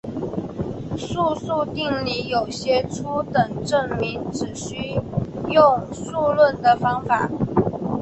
[0.97, 4.99] 素数定理有些初等证明只需
[5.47, 7.29] 用数论的方法。